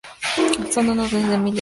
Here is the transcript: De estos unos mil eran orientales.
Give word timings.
De 0.35 0.63
estos 0.67 0.77
unos 0.77 1.13
mil 1.13 1.21
eran 1.25 1.45
orientales. 1.45 1.49